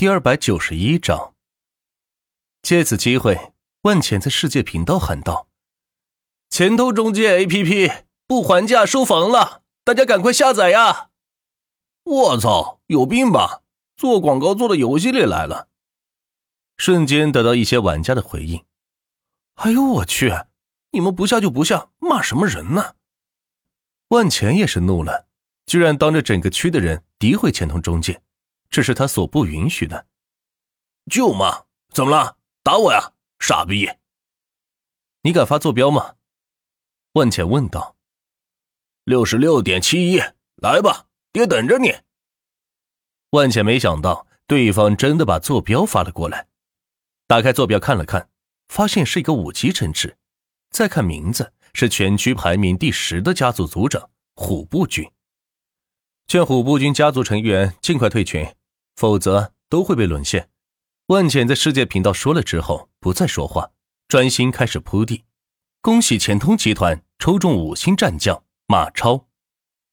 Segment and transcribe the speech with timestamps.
[0.00, 1.34] 第二百九十一章。
[2.62, 3.52] 借此机会，
[3.82, 5.46] 万钱在世界频道喊道
[6.48, 11.10] ：“钱头中介 APP 不还价收房了，大家赶快下载呀！”
[12.04, 13.60] 我操，有病吧？
[13.94, 15.68] 做广告做到游戏里来了！
[16.78, 18.64] 瞬间得到一些玩家的回应。
[19.56, 20.32] 哎呦我去！
[20.92, 22.94] 你们不下就不下，骂什么人呢？
[24.08, 25.26] 万钱也是怒了，
[25.66, 28.22] 居然当着整个区的人诋毁钱通中介。
[28.70, 30.06] 这是他所不允许的。
[31.10, 32.36] 舅妈，怎么了？
[32.62, 33.90] 打我呀，傻逼！
[35.22, 36.14] 你敢发坐标吗？
[37.12, 37.96] 万钱问道。
[39.04, 40.20] 六十六点七一，
[40.56, 41.92] 来吧，爹等着你。
[43.30, 46.46] 万钱没想到对方真的把坐标发了过来，
[47.26, 48.30] 打开坐标看了看，
[48.68, 50.16] 发现是一个五级城池。
[50.70, 55.10] 再看名字，是全区排名第十的家族族长虎步军。
[56.28, 58.46] 劝虎步军家族成员尽快退群。
[59.00, 60.50] 否则都会被沦陷。
[61.06, 63.70] 万浅在世界频道说了之后，不再说话，
[64.08, 65.24] 专心开始铺地。
[65.80, 69.26] 恭喜钱通集团抽中五星战将马超！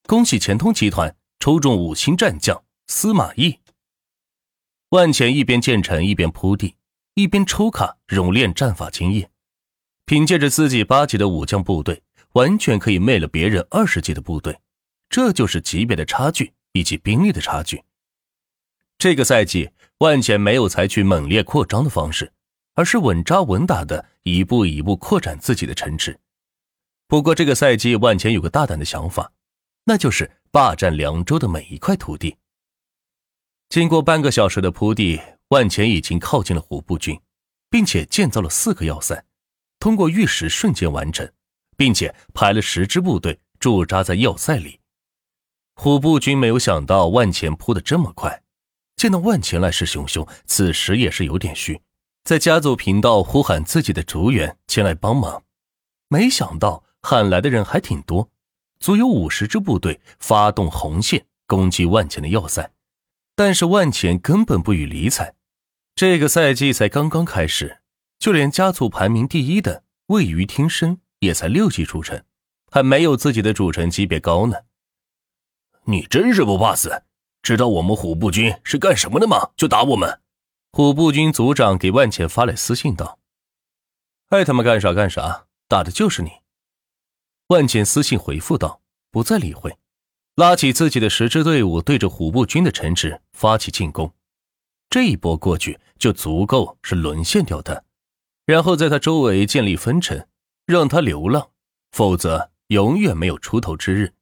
[0.06, 3.60] 恭喜钱通集团抽中五星战将司马懿！
[4.90, 6.74] 万浅一边建成，一边铺地，
[7.14, 9.30] 一边抽卡熔炼战法经验。
[10.04, 12.02] 凭借着自己八级的武将部队，
[12.34, 14.60] 完全可以灭了别人二十级的部队。
[15.08, 17.82] 这就是级别的差距以及兵力的差距。
[18.98, 22.32] 这个赛季，万钱没有采取猛烈扩张的方式，
[22.74, 26.18] 而是稳扎稳打的一步一步扩展自己的城池。
[27.06, 29.32] 不过，这个赛季万钱有个大胆的想法，
[29.84, 32.36] 那就是霸占凉州的每一块土地。
[33.68, 37.20] 经过半个小时的铺地，万钱已经靠近了虎步军，
[37.70, 39.24] 并且建造了四个要塞，
[39.78, 41.30] 通过玉石瞬间完成，
[41.76, 44.80] 并且派了十支部队驻扎在要塞里。
[45.76, 48.42] 虎步军没有想到万钱铺的这么快。
[48.98, 51.80] 见到万钱来势汹汹，此时也是有点虚，
[52.24, 55.44] 在家族频道呼喊自己的族员前来帮忙。
[56.08, 58.28] 没想到喊来的人还挺多，
[58.80, 62.72] 足有五十支部队发动红线攻击万钱的要塞，
[63.36, 65.36] 但是万钱根本不予理睬。
[65.94, 67.78] 这个赛季才刚刚开始，
[68.18, 72.24] 就连家族排名第一的魏于听生也才六级出城，
[72.68, 74.56] 还没有自己的主城级别高呢。
[75.84, 77.04] 你真是不怕死！
[77.42, 79.50] 知道我们虎步军是干什么的吗？
[79.56, 80.20] 就打我们！
[80.72, 83.18] 虎步军族长给万茜发来私信道
[84.28, 86.30] ：“爱他妈干啥干啥，打的就是你。”
[87.48, 89.78] 万茜私信回复道：“不再理会，
[90.34, 94.12] 拉起自己的十支队伍，对着虎步军的城池发起进攻。
[94.90, 97.82] 这一波过去，就足够是沦陷掉他，
[98.44, 100.26] 然后在他周围建立分城，
[100.66, 101.50] 让他流浪，
[101.92, 104.12] 否则永远没有出头之日。”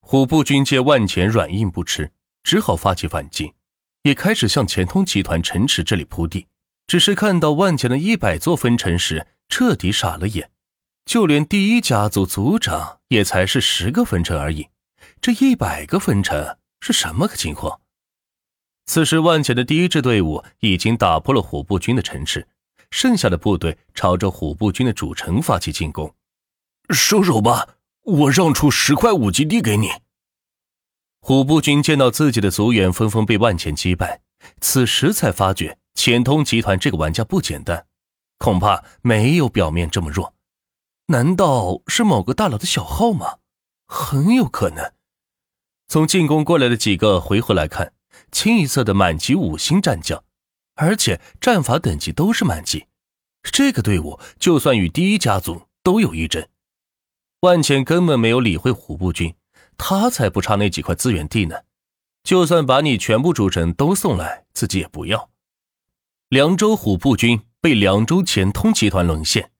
[0.00, 2.12] 虎步军见万钱软硬不吃。
[2.48, 3.52] 只好发起反击，
[4.04, 6.46] 也开始向钱通集团城池这里铺地。
[6.86, 10.50] 只是看到万钱的一百座分城时，彻底傻了眼。
[11.04, 14.68] 就连第一家族族长也才是十个分城而已，
[15.20, 17.82] 这一百个分城是什么个情况？
[18.86, 22.48] 此时，万钱的第一支队伍已经打破了虎步军的城池，
[22.90, 26.14] 剩下的部队朝着虎步军的主城发起进攻。
[26.88, 29.90] 收手吧，我让出十块五级地给你。
[31.28, 34.22] 虎步军见到自己的族员纷纷被万钱击败，
[34.62, 37.84] 此时才发觉钱通集团这个玩家不简单，
[38.38, 40.32] 恐怕没有表面这么弱。
[41.08, 43.40] 难道是某个大佬的小号吗？
[43.86, 44.94] 很有可能。
[45.86, 47.92] 从进攻过来的几个回合来看，
[48.32, 50.24] 清一色的满级五星战将，
[50.76, 52.86] 而且战法等级都是满级。
[53.42, 56.48] 这个队伍就算与第一家族都有一争。
[57.40, 59.34] 万钱根本没有理会虎步军。
[59.78, 61.60] 他才不差那几块资源地呢，
[62.22, 65.30] 就算把你全部主城都送来，自己也不要。
[66.28, 69.50] 凉州虎步军被凉州钱通集团沦陷，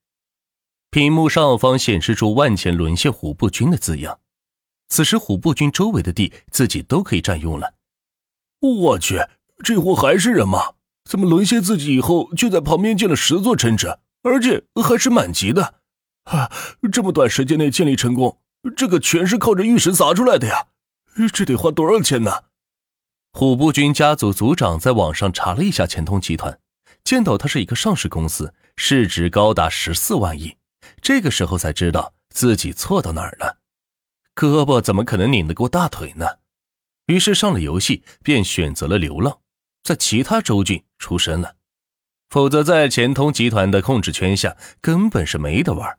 [0.90, 4.18] 屏幕上方显示出万钱沦陷虎步军的字样。
[4.88, 7.74] 此时虎步军周围的地自己都可以占用了。
[8.60, 9.20] 我去，
[9.62, 10.74] 这货还是人吗？
[11.04, 15.76] 怎么沦陷自己以后就在旁边建了十座城池，而且还是满级的？
[16.24, 16.50] 啊，
[16.92, 18.38] 这么短时间内建立成功！
[18.76, 20.66] 这个全是靠着玉石砸出来的呀，
[21.32, 22.44] 这得花多少钱呢？
[23.32, 26.58] 虎步军家族族长在网上查了一下钱通集团，
[27.04, 30.56] 见到它是一个上市公司，市值高达十四万亿。
[31.00, 33.58] 这个时候才知道自己错到哪儿了，
[34.34, 36.26] 胳膊怎么可能拧得过大腿呢？
[37.06, 39.38] 于是上了游戏，便选择了流浪，
[39.84, 41.54] 在其他州郡出身了。
[42.30, 45.98] 否则在钱通集团的控制圈下，根本是没得玩。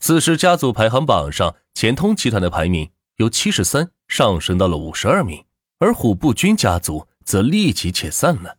[0.00, 5.44] 此时，家族排行榜上，钱通集团的排名由七十三上升到了五十二名，
[5.78, 8.56] 而虎步军家族则立即解散了。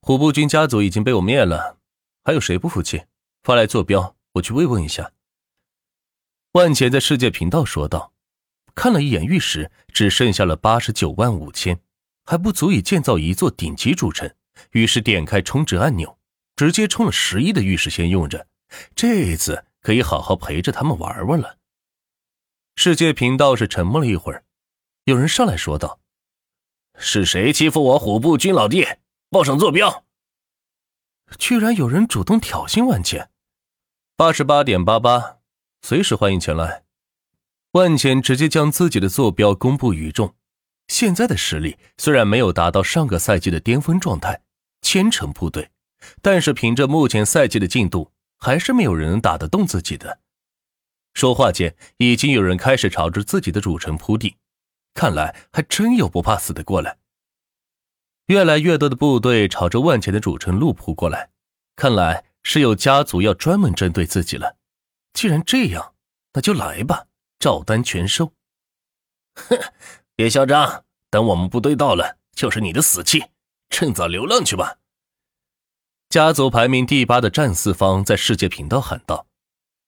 [0.00, 1.78] 虎步军家族已经被我灭了，
[2.22, 3.02] 还有谁不服气？
[3.42, 5.10] 发来坐标，我去慰问一下。
[6.52, 8.12] 万钱在世界频道说道，
[8.76, 11.80] 看了一眼玉石，只剩下了八十九万五千，
[12.24, 14.32] 还不足以建造一座顶级主城。
[14.70, 16.16] 于是点开充值按钮，
[16.54, 18.46] 直接充了十亿的玉石先用着，
[18.94, 21.58] 这一次可以好好陪着他们玩玩了。
[22.74, 24.44] 世界频道是沉默了一会儿，
[25.04, 26.00] 有人上来说道
[26.98, 28.84] ：“是谁欺负我虎步军老弟？
[29.30, 30.04] 报上坐标。”
[31.38, 33.30] 居然有人主动挑衅万茜，
[34.16, 35.38] 八十八点八八，
[35.82, 36.82] 随时欢迎前来。
[37.70, 40.34] 万茜直接将自己的坐标公布于众。
[40.88, 44.42] 现在的实力虽然没有达到上个赛季的巅峰状态，
[44.82, 45.70] 千城部队，
[46.20, 50.20] 但是凭着目前赛季的进度，还是没有人能打得动自己的。
[51.14, 54.36] 说话间，已经有人开始朝着自己的主城铺地，
[54.92, 56.98] 看来还真有不怕死的过来。
[58.26, 61.30] 越来越多的部队朝着万钱的主城路扑过来，
[61.76, 64.56] 看来是有家族要专门针对自己了。
[65.12, 65.94] 既然这样，
[66.32, 67.06] 那就来吧，
[67.38, 68.32] 照单全收。
[69.36, 69.58] 哼，
[70.14, 73.24] 别嚣张，等我们部队到了，就是你的死期，
[73.70, 74.78] 趁早流浪去吧。
[76.16, 79.26] 家族排名第八的战四方在世界频道喊道。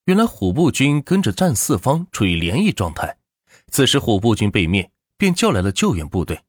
[0.05, 3.17] 原来虎步军跟着战四方处于联谊状态，
[3.69, 6.43] 此时虎步军被灭，便叫来了救援部队。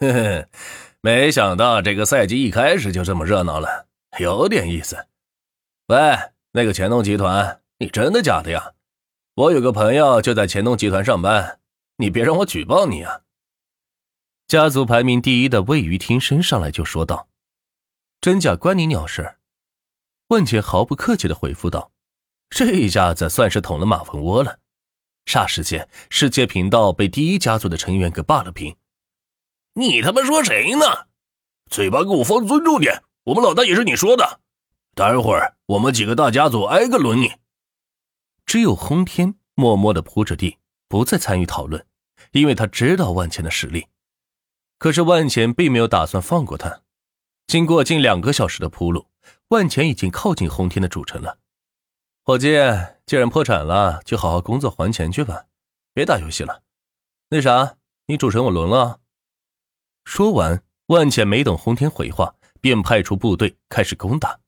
[0.00, 0.48] 呵呵，
[1.00, 3.86] 没想到这个赛季一开始就这么热闹了，
[4.18, 5.06] 有点意思。
[5.86, 5.96] 喂，
[6.52, 8.72] 那个乾东集团，你真的假的呀？
[9.34, 11.58] 我有个朋友就在乾东集团上班，
[11.96, 13.22] 你别让我举报你啊！
[14.46, 17.28] 家族排名第一的魏于听声上来就说道
[18.26, 19.36] ：“真假关你鸟事？”
[20.34, 21.92] 万茜毫不客气的回复道。
[22.50, 24.58] 这一下子算是捅了马蜂窝了。
[25.26, 28.74] 霎时间，世界频道被第一家族的成员给霸了屏。
[29.74, 31.06] 你他妈说谁呢？
[31.70, 33.04] 嘴巴给我放尊重点！
[33.26, 34.40] 我们老大也是你说的。
[34.96, 37.34] 待会儿我们几个大家族挨个轮你。
[38.44, 40.58] 只有轰天默默的铺着地，
[40.88, 41.86] 不再参与讨论，
[42.32, 43.86] 因为他知道万钱的实力。
[44.78, 46.82] 可是万钱并没有打算放过他。
[47.46, 49.06] 经过近两个小时的铺路，
[49.48, 51.38] 万钱已经靠近轰天的主城了。
[52.24, 52.48] 伙计，
[53.06, 55.44] 既然破产了，就好好工作还钱去吧，
[55.94, 56.62] 别打游戏了。
[57.30, 57.76] 那啥，
[58.06, 58.98] 你主城我轮了。
[60.04, 64.40] 说完，万茜没等洪天回话，便派出部队开始攻打。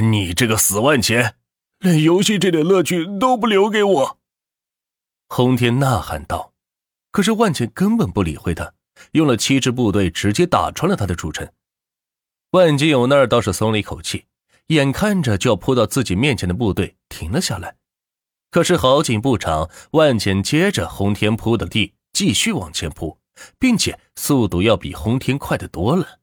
[0.00, 1.36] 你这个死万钱，
[1.78, 4.18] 连游戏这点乐趣都不留给我！
[5.28, 6.52] 洪天呐喊道。
[7.12, 8.74] 可是万钱根本不理会他，
[9.12, 11.48] 用了七支部队直接打穿了他的主城。
[12.52, 14.26] 万金勇那儿倒是松了一口气。
[14.68, 17.76] 眼看着就要扑到自己面前的部队停了下来，
[18.50, 23.16] 可是好景不长，万钱接着轰天扑的地继续往前扑，
[23.60, 26.18] 并且速度要比轰天快得多了。